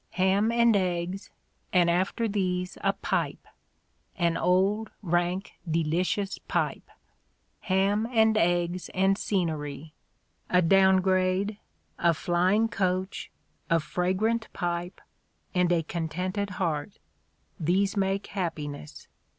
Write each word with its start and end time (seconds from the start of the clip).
Ham 0.13 0.51
and 0.51 0.75
eggs, 0.75 1.29
and 1.71 1.87
after 1.87 2.27
these 2.27 2.75
a 2.83 2.91
pipe— 2.91 3.47
an 4.27 4.35
old, 4.35 4.89
rank, 5.03 5.51
de 5.69 5.83
licious 5.83 6.39
pipe— 6.47 6.89
ham 7.71 8.07
and 8.11 8.35
eggs 8.35 8.89
and 8.95 9.15
scenery, 9.15 9.93
a 10.49 10.59
'down 10.59 11.01
grade,' 11.01 11.59
54 11.97 11.97
The 11.97 11.97
Ordeal 11.97 11.97
of 11.97 11.99
Mark 11.99 12.01
Twain 12.01 12.09
a 12.09 12.25
flying 12.25 12.67
coach, 12.69 13.31
a 13.69 13.79
fragrant 13.79 14.47
pipe, 14.53 15.01
and 15.53 15.71
a 15.71 15.83
contented 15.83 16.49
heart— 16.57 16.97
these 17.59 17.95
make 17.95 18.25
happiness. 18.25 19.07